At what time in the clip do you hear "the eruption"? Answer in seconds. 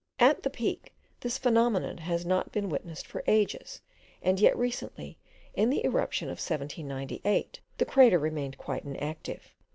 5.69-6.27